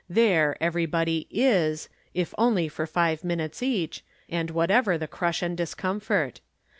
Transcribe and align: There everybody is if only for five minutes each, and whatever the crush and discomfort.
There 0.09 0.57
everybody 0.59 1.27
is 1.29 1.87
if 2.15 2.33
only 2.35 2.67
for 2.69 2.87
five 2.87 3.23
minutes 3.23 3.61
each, 3.61 4.03
and 4.27 4.49
whatever 4.49 4.97
the 4.97 5.07
crush 5.07 5.43
and 5.43 5.55
discomfort. 5.55 6.41